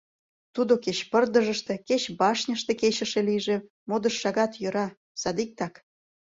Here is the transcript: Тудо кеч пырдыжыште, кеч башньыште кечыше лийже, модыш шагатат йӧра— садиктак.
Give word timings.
Тудо 0.55 0.73
кеч 0.83 0.99
пырдыжыште, 1.11 1.73
кеч 1.87 2.03
башньыште 2.19 2.71
кечыше 2.81 3.21
лийже, 3.29 3.57
модыш 3.89 4.15
шагатат 4.21 4.59
йӧра— 4.61 4.87
садиктак. 5.21 5.73